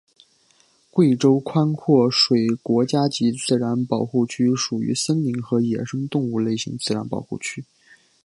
[0.89, 7.63] 贵州宽阔水国家级自然保护区属于森林和野生动物类型自然保护区。